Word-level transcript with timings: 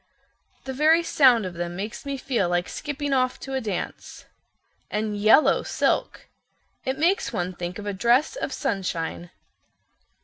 "The 0.63 0.73
very 0.73 1.03
sound 1.03 1.45
of 1.45 1.53
them 1.53 1.75
makes 1.75 2.07
me 2.07 2.17
feel 2.17 2.49
like 2.49 2.67
skipping 2.67 3.13
off 3.13 3.39
to 3.41 3.53
a 3.53 3.61
dance. 3.61 4.25
And 4.89 5.15
yellow 5.15 5.61
silk. 5.61 6.27
It 6.83 6.97
makes 6.97 7.31
one 7.31 7.53
think 7.53 7.77
of 7.77 7.85
a 7.85 7.93
dress 7.93 8.35
of 8.35 8.51
sunshine. 8.51 9.29